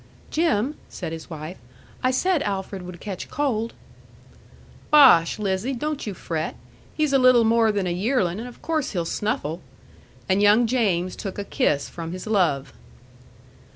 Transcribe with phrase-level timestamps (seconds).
[0.31, 1.59] "Jim," said his wife,
[2.01, 3.75] "I said Alfred would catch cold."
[4.89, 5.37] "Bosh!
[5.37, 6.55] Lizzie, don't you fret.
[6.95, 9.61] He's a little more than a yearlin', and of course he'll snuffle."
[10.27, 12.73] And young James took a kiss from his love.